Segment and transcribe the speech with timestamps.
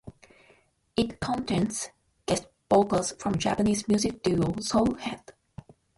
[0.97, 1.89] It contains
[2.25, 5.33] guest vocals from Japanese music duo Soulhead.